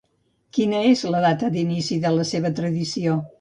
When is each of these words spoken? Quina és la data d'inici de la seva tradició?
Quina 0.57 0.79
és 0.91 1.03
la 1.15 1.19
data 1.25 1.51
d'inici 1.57 1.99
de 2.07 2.13
la 2.17 2.27
seva 2.31 2.53
tradició? 2.63 3.21